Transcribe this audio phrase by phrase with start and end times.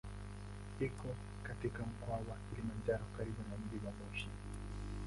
[0.79, 4.29] Iko katika Mkoa wa Kilimanjaro karibu na mji wa Moshi.